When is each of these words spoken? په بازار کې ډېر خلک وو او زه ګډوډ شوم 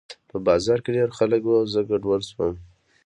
په 0.29 0.37
بازار 0.47 0.79
کې 0.83 0.91
ډېر 0.97 1.09
خلک 1.17 1.41
وو 1.43 1.59
او 1.61 1.65
زه 1.73 1.81
ګډوډ 1.89 2.21
شوم 2.31 2.55